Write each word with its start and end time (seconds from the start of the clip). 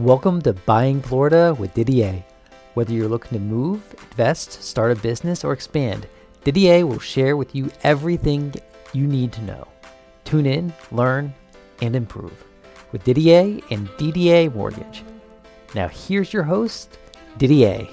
Welcome 0.00 0.40
to 0.42 0.54
Buying 0.54 1.02
Florida 1.02 1.54
with 1.58 1.74
Didier. 1.74 2.24
Whether 2.72 2.94
you're 2.94 3.06
looking 3.06 3.36
to 3.36 3.38
move, 3.38 3.94
invest, 4.10 4.62
start 4.62 4.92
a 4.92 4.94
business, 4.94 5.44
or 5.44 5.52
expand, 5.52 6.08
Didier 6.42 6.86
will 6.86 6.98
share 6.98 7.36
with 7.36 7.54
you 7.54 7.70
everything 7.82 8.54
you 8.94 9.06
need 9.06 9.30
to 9.34 9.42
know. 9.42 9.68
Tune 10.24 10.46
in, 10.46 10.72
learn, 10.90 11.34
and 11.82 11.94
improve 11.94 12.46
with 12.92 13.04
Didier 13.04 13.60
and 13.70 13.88
DDA 13.98 14.54
Mortgage. 14.54 15.04
Now, 15.74 15.88
here's 15.88 16.32
your 16.32 16.44
host, 16.44 16.96
Didier. 17.36 17.86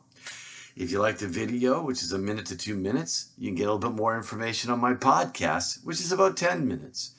If 0.76 0.90
you 0.90 1.00
like 1.00 1.20
the 1.20 1.28
video, 1.28 1.84
which 1.84 2.02
is 2.02 2.12
a 2.12 2.18
minute 2.18 2.48
to 2.48 2.58
two 2.58 2.76
minutes, 2.76 3.30
you 3.38 3.50
can 3.50 3.56
get 3.56 3.68
a 3.68 3.72
little 3.72 3.92
bit 3.92 3.96
more 3.96 4.18
information 4.18 4.72
on 4.72 4.80
my 4.80 4.96
podcast, 4.96 5.86
which 5.86 6.00
is 6.00 6.12
about 6.12 6.36
10 6.36 6.68
minutes. 6.68 7.12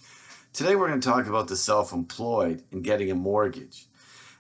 Today, 0.52 0.75
we're 0.75 0.89
going 0.89 1.01
to 1.01 1.09
talk 1.09 1.29
about 1.29 1.47
the 1.47 1.57
self 1.57 1.93
employed 1.93 2.65
and 2.73 2.83
getting 2.83 3.13
a 3.13 3.15
mortgage. 3.15 3.87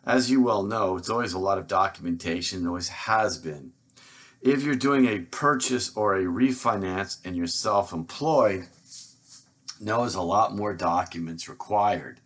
As 0.06 0.30
you 0.30 0.42
well 0.42 0.62
know, 0.62 0.96
it's 0.96 1.08
always 1.08 1.32
a 1.32 1.38
lot 1.38 1.56
of 1.56 1.66
documentation, 1.66 2.66
always 2.66 2.88
has 2.88 3.38
been. 3.38 3.72
If 4.42 4.62
you're 4.62 4.74
doing 4.74 5.06
a 5.06 5.20
purchase 5.20 5.96
or 5.96 6.14
a 6.14 6.24
refinance 6.24 7.18
and 7.24 7.34
you're 7.34 7.46
self 7.46 7.92
employed, 7.92 8.66
know 9.80 10.00
there's 10.00 10.14
a 10.14 10.20
lot 10.20 10.54
more 10.54 10.74
documents 10.74 11.48
required. 11.48 12.20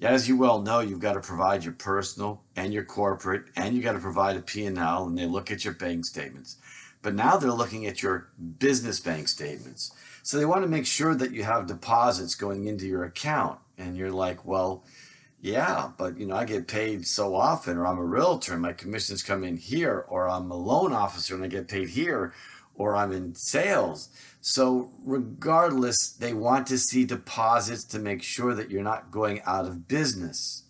As 0.00 0.28
you 0.28 0.36
well 0.36 0.62
know, 0.62 0.80
you've 0.80 1.00
got 1.00 1.14
to 1.14 1.20
provide 1.20 1.64
your 1.64 1.72
personal 1.72 2.42
and 2.54 2.72
your 2.72 2.84
corporate, 2.84 3.46
and 3.56 3.74
you've 3.74 3.84
got 3.84 3.92
to 3.92 3.98
provide 3.98 4.36
a 4.36 4.42
P&L, 4.42 5.06
and 5.06 5.18
they 5.18 5.26
look 5.26 5.50
at 5.50 5.64
your 5.64 5.74
bank 5.74 6.04
statements. 6.04 6.56
But 7.02 7.14
now 7.14 7.36
they're 7.38 7.50
looking 7.50 7.86
at 7.86 8.02
your 8.02 8.28
business 8.58 9.00
bank 9.00 9.28
statements. 9.28 9.92
So 10.22 10.38
they 10.38 10.44
want 10.44 10.62
to 10.62 10.68
make 10.68 10.86
sure 10.86 11.14
that 11.14 11.32
you 11.32 11.44
have 11.44 11.66
deposits 11.66 12.34
going 12.34 12.66
into 12.66 12.86
your 12.86 13.04
account. 13.04 13.58
And 13.78 13.96
you're 13.96 14.10
like, 14.10 14.44
well, 14.44 14.84
yeah, 15.40 15.90
but 15.96 16.18
you 16.18 16.26
know, 16.26 16.36
I 16.36 16.44
get 16.44 16.66
paid 16.66 17.06
so 17.06 17.34
often, 17.34 17.76
or 17.76 17.86
I'm 17.86 17.98
a 17.98 18.04
realtor 18.04 18.54
and 18.54 18.62
my 18.62 18.72
commissions 18.72 19.22
come 19.22 19.44
in 19.44 19.56
here, 19.56 20.04
or 20.08 20.28
I'm 20.28 20.50
a 20.50 20.56
loan 20.56 20.92
officer 20.92 21.34
and 21.34 21.44
I 21.44 21.48
get 21.48 21.68
paid 21.68 21.90
here, 21.90 22.32
or 22.74 22.96
I'm 22.96 23.12
in 23.12 23.34
sales. 23.34 24.08
So, 24.40 24.90
regardless, 25.04 26.08
they 26.10 26.32
want 26.32 26.66
to 26.68 26.78
see 26.78 27.04
deposits 27.04 27.84
to 27.84 27.98
make 27.98 28.22
sure 28.22 28.54
that 28.54 28.70
you're 28.70 28.82
not 28.82 29.10
going 29.10 29.40
out 29.44 29.66
of 29.66 29.88
business. 29.88 30.62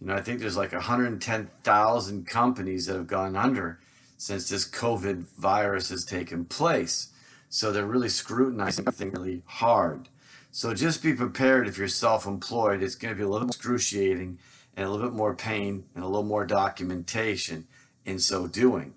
You 0.00 0.06
know, 0.06 0.14
I 0.14 0.22
think 0.22 0.40
there's 0.40 0.56
like 0.56 0.72
110,000 0.72 2.26
companies 2.26 2.86
that 2.86 2.94
have 2.94 3.06
gone 3.06 3.36
under 3.36 3.78
since 4.16 4.48
this 4.48 4.68
COVID 4.68 5.26
virus 5.38 5.90
has 5.90 6.04
taken 6.04 6.46
place. 6.46 7.08
So, 7.48 7.70
they're 7.70 7.86
really 7.86 8.08
scrutinizing 8.08 8.86
everything 8.88 9.10
really 9.10 9.42
hard. 9.44 10.08
So 10.52 10.74
just 10.74 11.02
be 11.02 11.14
prepared 11.14 11.68
if 11.68 11.78
you're 11.78 11.88
self-employed. 11.88 12.82
It's 12.82 12.96
going 12.96 13.14
to 13.14 13.18
be 13.18 13.22
a 13.22 13.28
little 13.28 13.46
more 13.46 13.50
excruciating 13.50 14.38
and 14.76 14.86
a 14.86 14.90
little 14.90 15.08
bit 15.08 15.16
more 15.16 15.34
pain 15.34 15.84
and 15.94 16.02
a 16.02 16.08
little 16.08 16.24
more 16.24 16.44
documentation 16.44 17.66
in 18.04 18.18
so 18.18 18.46
doing. 18.46 18.94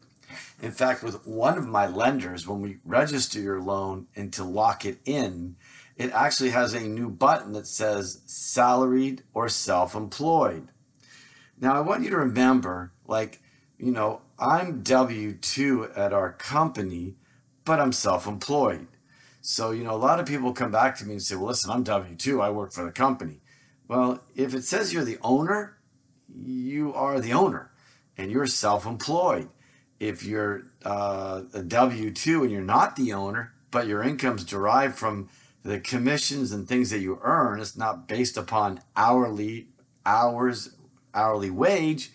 In 0.62 0.72
fact, 0.72 1.04
with 1.04 1.28
one 1.28 1.58
of 1.58 1.68
my 1.68 1.86
lenders, 1.86 2.48
when 2.48 2.62
we 2.62 2.78
register 2.84 3.40
your 3.40 3.62
loan 3.62 4.08
and 4.16 4.34
to 4.34 4.44
lock 4.44 4.84
it 4.86 5.00
in, 5.06 5.56
it 5.96 6.12
actually 6.12 6.50
has 6.50 6.74
a 6.74 6.82
new 6.82 7.10
button 7.10 7.54
that 7.54 7.68
says 7.68 8.22
salaried 8.26 9.22
or 9.34 9.48
self-employed. 9.48 10.70
Now, 11.60 11.76
I 11.76 11.82
want 11.82 12.04
you 12.04 12.10
to 12.10 12.18
remember, 12.18 12.94
like, 13.06 13.42
you 13.78 13.92
know, 13.92 14.22
I'm 14.40 14.82
W 14.82 15.34
2 15.34 15.90
at 15.96 16.14
our 16.14 16.32
company, 16.32 17.16
but 17.64 17.80
I'm 17.80 17.92
self 17.92 18.26
employed. 18.26 18.88
So, 19.46 19.72
you 19.72 19.84
know, 19.84 19.94
a 19.94 19.98
lot 19.98 20.22
of 20.22 20.26
people 20.26 20.54
come 20.54 20.72
back 20.72 20.98
to 20.98 21.06
me 21.06 21.16
and 21.16 21.22
say, 21.22 21.36
well, 21.36 21.48
listen, 21.48 21.70
I'm 21.70 21.84
W 21.84 22.16
2, 22.16 22.42
I 22.42 22.50
work 22.50 22.72
for 22.72 22.86
the 22.86 22.94
company. 22.94 23.42
Well, 23.90 24.24
if 24.36 24.54
it 24.54 24.64
says 24.64 24.94
you're 24.94 25.04
the 25.04 25.18
owner, 25.22 25.80
you 26.34 26.94
are 26.94 27.20
the 27.20 27.34
owner 27.34 27.70
and 28.18 28.32
you're 28.32 28.48
self 28.48 28.86
employed. 28.86 29.50
If 30.00 30.24
you're 30.24 30.64
uh, 30.86 31.42
a 31.54 31.62
W 31.62 32.12
2 32.12 32.44
and 32.44 32.52
you're 32.54 32.62
not 32.62 32.96
the 32.96 33.12
owner, 33.12 33.54
but 33.70 33.86
your 33.86 34.02
income's 34.02 34.46
derived 34.46 34.96
from 34.96 35.28
the 35.62 35.82
commissions 35.82 36.54
and 36.54 36.66
things 36.66 36.90
that 36.92 37.00
you 37.00 37.20
earn, 37.22 37.60
it's 37.60 37.76
not 37.76 38.08
based 38.08 38.38
upon 38.38 38.80
hourly 38.96 39.68
hours, 40.06 40.78
hourly 41.14 41.50
wage, 41.50 42.12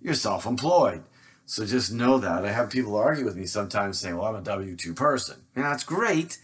you're 0.00 0.14
self 0.14 0.46
employed. 0.46 1.04
So 1.46 1.64
just 1.64 1.92
know 1.92 2.18
that. 2.18 2.44
I 2.44 2.50
have 2.50 2.70
people 2.70 2.96
argue 2.96 3.24
with 3.24 3.36
me 3.36 3.46
sometimes 3.46 4.00
saying, 4.00 4.16
well, 4.16 4.26
I'm 4.26 4.34
a 4.34 4.40
W 4.40 4.74
2 4.74 4.94
person. 4.94 5.42
And 5.54 5.64
that's 5.64 5.84
great 5.84 6.38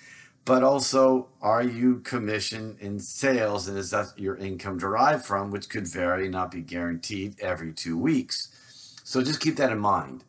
but 0.49 0.63
also 0.63 1.29
are 1.43 1.63
you 1.63 1.99
commission 1.99 2.75
in 2.81 2.99
sales? 2.99 3.69
And 3.69 3.77
is 3.77 3.91
that 3.91 4.15
your 4.17 4.35
income 4.35 4.79
derived 4.79 5.27
from 5.27 5.51
which 5.51 5.69
could 5.69 5.87
vary 5.87 6.27
not 6.27 6.51
be 6.51 6.63
guaranteed 6.63 7.39
every 7.39 7.71
two 7.71 7.99
weeks? 7.99 8.49
So 9.05 9.23
just 9.23 9.41
keep 9.41 9.57
that 9.57 9.71
in 9.71 9.79
mind. 9.79 10.25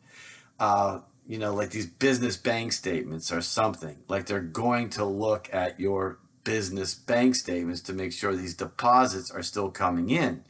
Uh, 0.58 1.00
you 1.26 1.38
know 1.38 1.54
like 1.54 1.70
these 1.70 1.86
business 1.86 2.36
bank 2.36 2.72
statements 2.72 3.32
or 3.32 3.40
something. 3.40 3.96
Like 4.08 4.26
they're 4.26 4.40
going 4.40 4.90
to 4.90 5.06
look 5.06 5.48
at 5.54 5.80
your 5.80 6.18
business 6.44 6.94
bank 6.94 7.34
statements 7.34 7.80
to 7.82 7.94
make 7.94 8.12
sure 8.12 8.36
these 8.36 8.54
deposits 8.54 9.30
are 9.30 9.42
still 9.42 9.70
coming 9.70 10.10
in 10.10 10.44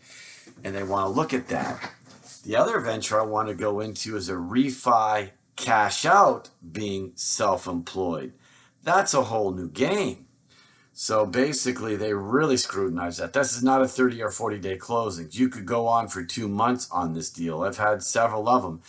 and 0.65 0.75
they 0.75 0.83
want 0.83 1.07
to 1.07 1.11
look 1.11 1.33
at 1.33 1.47
that. 1.47 1.93
The 2.43 2.57
other 2.57 2.81
venture 2.81 3.21
i 3.21 3.25
want 3.25 3.49
to 3.49 3.55
go 3.55 3.79
into 3.79 4.17
is 4.17 4.29
a 4.29 4.35
refi 4.35 5.31
cash 5.55 6.05
out 6.05 6.51
being 6.73 7.13
self-employed 7.15 8.33
that's 8.83 9.15
a 9.15 9.25
whole 9.25 9.53
new 9.53 9.69
game. 9.69 10.27
So 10.93 11.25
basically, 11.25 11.97
they 11.97 12.13
really 12.13 12.57
scrutinize 12.57 13.19
that. 13.19 13.33
This 13.33 13.57
is 13.57 13.63
not 13.63 13.83
a 13.83 13.89
30 13.89 14.23
or 14.23 14.31
40 14.31 14.59
day 14.59 14.77
closing. 14.77 15.29
You 15.31 15.49
could 15.49 15.67
go 15.67 15.87
on 15.87 16.09
for 16.09 16.25
two 16.25 16.49
months 16.49 16.91
on 16.91 17.15
this 17.15 17.31
deal. 17.31 17.63
I've 17.63 17.79
had 17.79 18.03
several 18.03 18.49
of 18.49 18.63
them. 18.63 18.83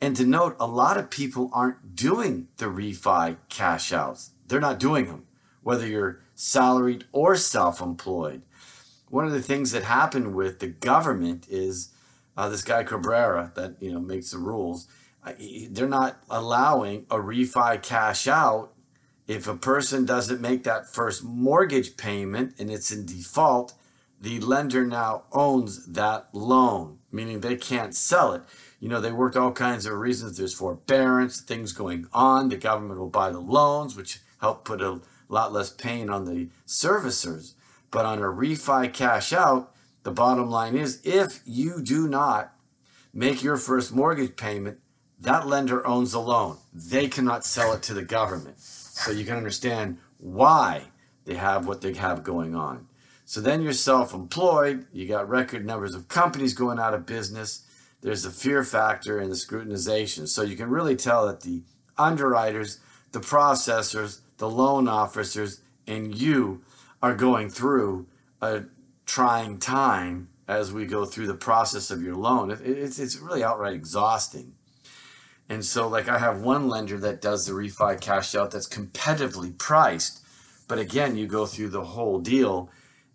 And 0.00 0.16
to 0.16 0.26
note, 0.26 0.56
a 0.60 0.66
lot 0.66 0.98
of 0.98 1.08
people 1.08 1.50
aren't 1.52 1.96
doing 1.96 2.48
the 2.58 2.66
refi 2.66 3.38
cash 3.48 3.92
outs. 3.92 4.32
They're 4.46 4.60
not 4.60 4.78
doing 4.78 5.06
them, 5.06 5.26
whether 5.62 5.86
you're 5.86 6.20
salaried 6.34 7.04
or 7.12 7.36
self 7.36 7.80
employed. 7.80 8.42
One 9.08 9.24
of 9.24 9.32
the 9.32 9.40
things 9.40 9.70
that 9.72 9.84
happened 9.84 10.34
with 10.34 10.58
the 10.58 10.66
government 10.66 11.46
is 11.48 11.90
uh, 12.36 12.48
this 12.48 12.62
guy 12.62 12.82
Cabrera 12.82 13.52
that 13.54 13.80
you 13.80 13.92
know 13.92 14.00
makes 14.00 14.32
the 14.32 14.38
rules. 14.38 14.88
Uh, 15.24 15.32
they're 15.70 15.88
not 15.88 16.22
allowing 16.28 17.06
a 17.10 17.16
refi 17.16 17.80
cash 17.80 18.28
out 18.28 18.73
if 19.26 19.46
a 19.46 19.56
person 19.56 20.04
doesn't 20.04 20.40
make 20.40 20.64
that 20.64 20.86
first 20.86 21.24
mortgage 21.24 21.96
payment 21.96 22.54
and 22.58 22.70
it's 22.70 22.90
in 22.90 23.06
default, 23.06 23.74
the 24.20 24.40
lender 24.40 24.86
now 24.86 25.24
owns 25.32 25.86
that 25.86 26.28
loan, 26.32 26.98
meaning 27.10 27.40
they 27.40 27.56
can't 27.56 27.94
sell 27.94 28.32
it. 28.32 28.42
You 28.80 28.88
know, 28.88 29.00
they 29.00 29.12
work 29.12 29.36
all 29.36 29.52
kinds 29.52 29.86
of 29.86 29.94
reasons. 29.94 30.36
There's 30.36 30.54
forbearance, 30.54 31.40
things 31.40 31.72
going 31.72 32.06
on. 32.12 32.48
The 32.48 32.56
government 32.56 33.00
will 33.00 33.08
buy 33.08 33.30
the 33.30 33.40
loans, 33.40 33.96
which 33.96 34.20
help 34.40 34.64
put 34.64 34.82
a 34.82 35.00
lot 35.28 35.52
less 35.52 35.70
pain 35.70 36.10
on 36.10 36.24
the 36.24 36.48
servicers. 36.66 37.54
But 37.90 38.04
on 38.06 38.18
a 38.18 38.26
refi 38.26 38.92
cash 38.92 39.32
out, 39.32 39.74
the 40.02 40.10
bottom 40.10 40.50
line 40.50 40.76
is 40.76 41.00
if 41.04 41.40
you 41.46 41.82
do 41.82 42.08
not 42.08 42.52
make 43.12 43.42
your 43.42 43.56
first 43.56 43.94
mortgage 43.94 44.36
payment, 44.36 44.80
that 45.20 45.46
lender 45.46 45.86
owns 45.86 46.12
the 46.12 46.20
loan. 46.20 46.58
They 46.72 47.08
cannot 47.08 47.44
sell 47.44 47.72
it 47.72 47.82
to 47.82 47.94
the 47.94 48.04
government 48.04 48.60
so 48.60 49.10
you 49.10 49.24
can 49.24 49.36
understand 49.36 49.98
why 50.18 50.84
they 51.24 51.34
have 51.34 51.66
what 51.66 51.80
they 51.80 51.94
have 51.94 52.22
going 52.22 52.54
on. 52.54 52.88
So 53.24 53.40
then 53.40 53.62
you're 53.62 53.72
self 53.72 54.12
employed, 54.12 54.86
you 54.92 55.06
got 55.06 55.28
record 55.28 55.64
numbers 55.64 55.94
of 55.94 56.08
companies 56.08 56.52
going 56.52 56.78
out 56.78 56.94
of 56.94 57.06
business. 57.06 57.64
There's 58.02 58.22
the 58.22 58.30
fear 58.30 58.62
factor 58.64 59.18
and 59.18 59.30
the 59.30 59.36
scrutinization. 59.36 60.28
So 60.28 60.42
you 60.42 60.56
can 60.56 60.68
really 60.68 60.94
tell 60.94 61.26
that 61.26 61.40
the 61.40 61.62
underwriters, 61.96 62.80
the 63.12 63.20
processors, 63.20 64.20
the 64.36 64.50
loan 64.50 64.88
officers, 64.88 65.60
and 65.86 66.14
you 66.14 66.62
are 67.02 67.14
going 67.14 67.48
through 67.48 68.06
a 68.42 68.64
trying 69.06 69.58
time 69.58 70.28
as 70.46 70.72
we 70.72 70.84
go 70.84 71.06
through 71.06 71.26
the 71.26 71.34
process 71.34 71.90
of 71.90 72.02
your 72.02 72.14
loan. 72.14 72.50
It, 72.50 72.60
it's, 72.60 72.98
it's 72.98 73.16
really 73.16 73.42
outright 73.42 73.74
exhausting. 73.74 74.52
And 75.48 75.64
so, 75.64 75.88
like, 75.88 76.08
I 76.08 76.18
have 76.18 76.40
one 76.40 76.68
lender 76.68 76.98
that 76.98 77.20
does 77.20 77.46
the 77.46 77.52
refi 77.52 78.00
cash 78.00 78.34
out 78.34 78.50
that's 78.50 78.68
competitively 78.68 79.56
priced. 79.58 80.20
But 80.66 80.78
again, 80.78 81.16
you 81.16 81.26
go 81.26 81.46
through 81.46 81.68
the 81.68 81.84
whole 81.84 82.18
deal 82.18 82.70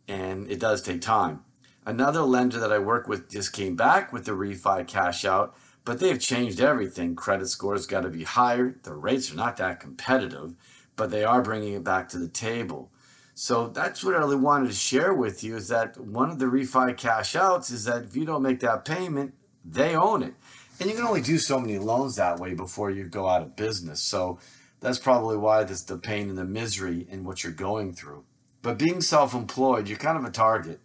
and 0.07 0.49
it 0.49 0.59
does 0.59 0.81
take 0.81 1.01
time. 1.01 1.43
Another 1.85 2.21
lender 2.21 2.59
that 2.59 2.71
I 2.71 2.79
work 2.79 3.07
with 3.07 3.31
just 3.31 3.53
came 3.53 3.75
back 3.75 4.13
with 4.13 4.25
the 4.25 4.33
refi 4.33 4.85
cash 4.85 5.25
out, 5.25 5.55
but 5.85 5.99
they've 5.99 6.19
changed 6.19 6.59
everything. 6.59 7.15
Credit 7.15 7.47
scores 7.47 7.87
got 7.87 8.01
to 8.01 8.09
be 8.09 8.23
higher. 8.23 8.75
The 8.83 8.93
rates 8.93 9.31
are 9.31 9.35
not 9.35 9.57
that 9.57 9.79
competitive, 9.79 10.53
but 10.95 11.09
they 11.09 11.23
are 11.23 11.41
bringing 11.41 11.73
it 11.73 11.83
back 11.83 12.09
to 12.09 12.19
the 12.19 12.27
table. 12.27 12.91
So 13.33 13.69
that's 13.69 14.03
what 14.03 14.15
I 14.15 14.19
really 14.19 14.35
wanted 14.35 14.67
to 14.67 14.75
share 14.75 15.13
with 15.13 15.43
you 15.43 15.55
is 15.55 15.69
that 15.69 15.97
one 15.97 16.29
of 16.29 16.39
the 16.39 16.45
refi 16.45 16.95
cash 16.97 17.35
outs 17.35 17.71
is 17.71 17.85
that 17.85 18.03
if 18.03 18.15
you 18.15 18.25
don't 18.25 18.43
make 18.43 18.59
that 18.59 18.85
payment, 18.85 19.33
they 19.63 19.95
own 19.95 20.23
it. 20.23 20.33
And 20.79 20.89
you 20.89 20.95
can 20.95 21.05
only 21.05 21.21
do 21.21 21.37
so 21.37 21.59
many 21.59 21.77
loans 21.77 22.15
that 22.15 22.39
way 22.39 22.53
before 22.53 22.89
you 22.89 23.03
go 23.03 23.27
out 23.27 23.41
of 23.41 23.55
business. 23.55 24.01
So 24.01 24.39
that's 24.79 24.99
probably 24.99 25.37
why 25.37 25.63
this 25.63 25.83
the 25.83 25.97
pain 25.97 26.29
and 26.29 26.37
the 26.37 26.45
misery 26.45 27.05
in 27.09 27.23
what 27.23 27.43
you're 27.43 27.53
going 27.53 27.93
through. 27.93 28.23
But 28.61 28.77
being 28.77 29.01
self-employed, 29.01 29.87
you're 29.87 29.97
kind 29.97 30.17
of 30.17 30.25
a 30.25 30.31
target. 30.31 30.79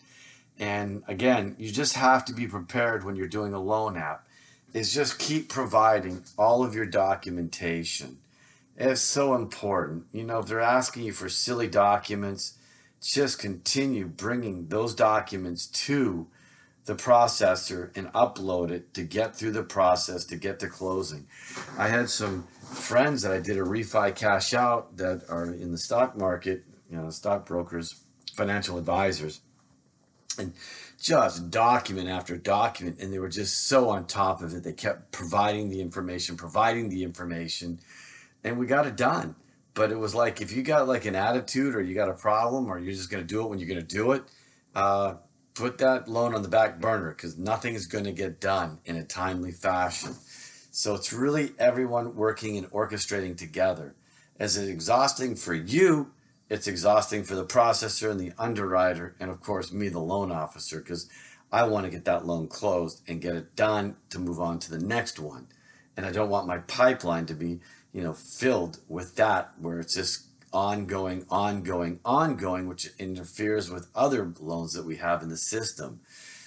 And 0.58 1.02
again, 1.08 1.56
you 1.58 1.70
just 1.72 1.94
have 1.94 2.24
to 2.26 2.32
be 2.32 2.46
prepared 2.46 3.04
when 3.04 3.16
you're 3.16 3.28
doing 3.28 3.54
a 3.54 3.60
loan 3.60 3.96
app. 3.96 4.26
Is 4.72 4.92
just 4.92 5.20
keep 5.20 5.48
providing 5.48 6.24
all 6.36 6.64
of 6.64 6.74
your 6.74 6.86
documentation 6.86 8.18
it's 8.76 9.00
so 9.00 9.34
important. 9.34 10.06
You 10.12 10.24
know, 10.24 10.40
if 10.40 10.46
they're 10.46 10.60
asking 10.60 11.04
you 11.04 11.12
for 11.12 11.28
silly 11.28 11.68
documents, 11.68 12.54
just 13.00 13.38
continue 13.38 14.06
bringing 14.06 14.68
those 14.68 14.94
documents 14.94 15.66
to 15.66 16.26
the 16.86 16.94
processor 16.94 17.96
and 17.96 18.12
upload 18.12 18.70
it 18.70 18.92
to 18.94 19.02
get 19.02 19.34
through 19.34 19.52
the 19.52 19.62
process 19.62 20.24
to 20.26 20.36
get 20.36 20.58
to 20.60 20.68
closing. 20.68 21.26
I 21.78 21.88
had 21.88 22.10
some 22.10 22.46
friends 22.74 23.22
that 23.22 23.32
I 23.32 23.40
did 23.40 23.56
a 23.56 23.62
refi 23.62 24.14
cash 24.14 24.52
out 24.52 24.96
that 24.98 25.22
are 25.28 25.46
in 25.46 25.72
the 25.72 25.78
stock 25.78 26.16
market, 26.16 26.64
you 26.90 26.96
know, 26.96 27.08
stockbrokers, 27.10 28.02
financial 28.36 28.76
advisors, 28.76 29.40
and 30.38 30.52
just 31.00 31.50
document 31.50 32.08
after 32.08 32.36
document. 32.36 32.98
And 33.00 33.12
they 33.12 33.18
were 33.18 33.28
just 33.28 33.66
so 33.66 33.88
on 33.88 34.06
top 34.06 34.42
of 34.42 34.54
it. 34.54 34.62
They 34.62 34.72
kept 34.72 35.10
providing 35.12 35.70
the 35.70 35.80
information, 35.80 36.36
providing 36.36 36.90
the 36.90 37.02
information 37.02 37.80
and 38.44 38.58
we 38.58 38.66
got 38.66 38.86
it 38.86 38.96
done. 38.96 39.34
But 39.72 39.90
it 39.90 39.98
was 39.98 40.14
like 40.14 40.40
if 40.40 40.52
you 40.52 40.62
got 40.62 40.86
like 40.86 41.04
an 41.04 41.16
attitude 41.16 41.74
or 41.74 41.82
you 41.82 41.94
got 41.94 42.08
a 42.08 42.14
problem 42.14 42.68
or 42.68 42.78
you're 42.78 42.92
just 42.92 43.10
going 43.10 43.22
to 43.22 43.26
do 43.26 43.42
it 43.42 43.48
when 43.48 43.58
you're 43.58 43.68
going 43.68 43.84
to 43.84 43.96
do 43.96 44.12
it, 44.12 44.22
uh, 44.74 45.14
put 45.54 45.78
that 45.78 46.08
loan 46.08 46.34
on 46.34 46.42
the 46.42 46.48
back 46.48 46.80
burner 46.80 47.10
because 47.10 47.38
nothing 47.38 47.74
is 47.74 47.86
going 47.86 48.04
to 48.04 48.12
get 48.12 48.40
done 48.40 48.78
in 48.84 48.96
a 48.96 49.04
timely 49.04 49.52
fashion. 49.52 50.14
So 50.70 50.94
it's 50.94 51.12
really 51.12 51.52
everyone 51.58 52.16
working 52.16 52.56
and 52.56 52.70
orchestrating 52.70 53.36
together. 53.36 53.94
As 54.38 54.56
it's 54.56 54.68
exhausting 54.68 55.36
for 55.36 55.54
you, 55.54 56.10
it's 56.50 56.66
exhausting 56.66 57.22
for 57.22 57.36
the 57.36 57.44
processor 57.44 58.10
and 58.10 58.18
the 58.18 58.32
underwriter, 58.36 59.14
and 59.20 59.30
of 59.30 59.40
course, 59.40 59.72
me, 59.72 59.88
the 59.88 60.00
loan 60.00 60.32
officer, 60.32 60.80
because 60.80 61.08
I 61.52 61.64
want 61.64 61.84
to 61.84 61.90
get 61.90 62.04
that 62.06 62.26
loan 62.26 62.48
closed 62.48 63.02
and 63.06 63.22
get 63.22 63.36
it 63.36 63.54
done 63.54 63.96
to 64.10 64.18
move 64.18 64.40
on 64.40 64.58
to 64.58 64.70
the 64.70 64.84
next 64.84 65.20
one. 65.20 65.46
And 65.96 66.04
I 66.04 66.10
don't 66.10 66.28
want 66.28 66.48
my 66.48 66.58
pipeline 66.58 67.26
to 67.26 67.34
be 67.34 67.60
you 67.94 68.02
know, 68.02 68.12
filled 68.12 68.80
with 68.88 69.14
that 69.14 69.52
where 69.58 69.78
it's 69.78 69.94
just 69.94 70.26
ongoing, 70.54 71.26
ongoing, 71.28 72.00
ongoing, 72.04 72.68
which 72.68 72.90
interferes 72.98 73.70
with 73.70 73.88
other 73.94 74.32
loans 74.40 74.72
that 74.72 74.86
we 74.86 74.96
have 74.96 75.22
in 75.22 75.28
the 75.28 75.36
system. 75.36 76.00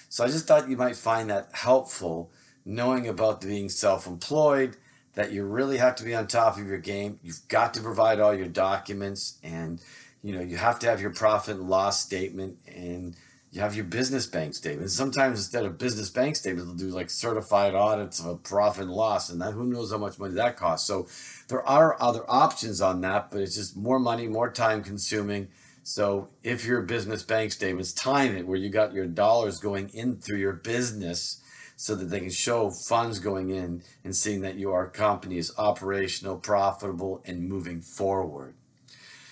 So 0.08 0.24
I 0.24 0.28
just 0.28 0.46
thought 0.46 0.68
you 0.68 0.76
might 0.76 0.96
find 0.96 1.30
that 1.30 1.50
helpful, 1.52 2.30
knowing 2.64 3.06
about 3.06 3.40
being 3.40 3.68
self 3.68 4.06
employed, 4.06 4.76
that 5.14 5.32
you 5.32 5.44
really 5.44 5.76
have 5.76 5.94
to 5.96 6.04
be 6.04 6.14
on 6.14 6.26
top 6.26 6.56
of 6.56 6.66
your 6.66 6.78
game. 6.78 7.20
You've 7.22 7.46
got 7.48 7.74
to 7.74 7.80
provide 7.80 8.18
all 8.18 8.34
your 8.34 8.48
documents 8.48 9.38
and 9.42 9.80
you 10.22 10.34
know, 10.34 10.40
you 10.40 10.56
have 10.56 10.78
to 10.80 10.86
have 10.86 11.00
your 11.00 11.12
profit 11.12 11.56
and 11.56 11.68
loss 11.68 12.00
statement 12.00 12.58
and 12.66 13.14
you 13.50 13.60
have 13.62 13.74
your 13.74 13.84
business 13.84 14.26
bank 14.26 14.54
statement. 14.54 14.90
Sometimes 14.90 15.38
instead 15.38 15.64
of 15.64 15.78
business 15.78 16.10
bank 16.10 16.36
statements, 16.36 16.66
they'll 16.66 16.88
do 16.90 16.94
like 16.94 17.08
certified 17.08 17.74
audits 17.74 18.20
of 18.20 18.26
a 18.26 18.36
profit 18.36 18.84
and 18.84 18.92
loss, 18.92 19.30
and 19.30 19.40
that 19.40 19.52
who 19.52 19.64
knows 19.64 19.90
how 19.90 19.98
much 19.98 20.18
money 20.18 20.34
that 20.34 20.56
costs. 20.56 20.86
So 20.86 21.08
there 21.48 21.66
are 21.66 22.00
other 22.00 22.24
options 22.28 22.80
on 22.80 23.00
that, 23.02 23.30
but 23.30 23.40
it's 23.40 23.56
just 23.56 23.76
more 23.76 23.98
money, 23.98 24.28
more 24.28 24.50
time 24.50 24.82
consuming. 24.82 25.48
So 25.82 26.28
if 26.42 26.66
your 26.66 26.82
business 26.82 27.22
bank 27.22 27.52
statements, 27.52 27.94
time 27.94 28.36
it 28.36 28.46
where 28.46 28.58
you 28.58 28.68
got 28.68 28.92
your 28.92 29.06
dollars 29.06 29.58
going 29.58 29.88
in 29.94 30.16
through 30.16 30.38
your 30.38 30.52
business 30.52 31.40
so 31.76 31.94
that 31.94 32.06
they 32.06 32.20
can 32.20 32.30
show 32.30 32.70
funds 32.70 33.20
going 33.20 33.48
in 33.48 33.82
and 34.04 34.14
seeing 34.14 34.42
that 34.42 34.58
your 34.58 34.90
company 34.90 35.38
is 35.38 35.54
operational, 35.56 36.36
profitable, 36.36 37.22
and 37.24 37.48
moving 37.48 37.80
forward. 37.80 38.52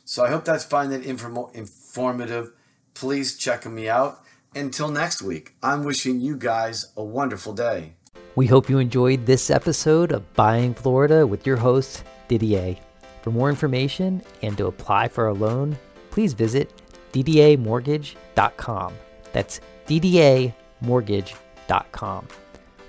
So 0.04 0.24
i 0.26 0.28
hope 0.28 0.44
that's 0.44 0.64
find 0.64 0.92
that 0.92 1.04
inform- 1.04 1.50
informative. 1.54 2.52
Please 2.92 3.38
check 3.38 3.64
me 3.64 3.88
out. 3.88 4.20
Until 4.54 4.90
next 4.90 5.22
week 5.22 5.54
i'm 5.62 5.84
wishing 5.84 6.20
you 6.20 6.36
guys 6.36 6.92
a 6.98 7.02
wonderful 7.02 7.54
day. 7.54 7.94
We 8.34 8.46
hope 8.46 8.68
you 8.68 8.78
enjoyed 8.78 9.24
this 9.24 9.48
episode 9.48 10.12
of 10.12 10.30
buying 10.34 10.74
florida 10.74 11.26
with 11.26 11.46
your 11.46 11.56
host 11.56 12.04
didier 12.28 12.76
for 13.22 13.30
more 13.30 13.48
information 13.48 14.22
and 14.42 14.58
to 14.58 14.66
apply 14.66 15.08
for 15.08 15.28
a 15.28 15.32
loan, 15.32 15.78
please 16.10 16.34
visit 16.34 16.70
ddamortgage.com. 17.12 18.94
That's 19.32 19.60
ddamortgage.com. 19.86 22.28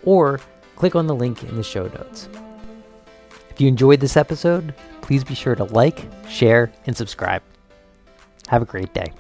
Or 0.04 0.40
click 0.75 0.96
on 0.96 1.08
the 1.08 1.16
link 1.16 1.44
in 1.44 1.56
the 1.56 1.63
show 1.63 1.88
notes. 1.88 2.28
If 3.50 3.62
you 3.62 3.68
enjoyed 3.68 4.00
this 4.00 4.18
episode, 4.18 4.74
please 5.02 5.24
be 5.24 5.36
sure 5.36 5.56
to 5.56 5.66
like, 5.66 6.08
share, 6.28 6.72
and 6.88 6.98
subscribe. 6.98 7.44
Have 8.48 8.62
a 8.62 8.66
great 8.66 8.94
day. 8.94 9.13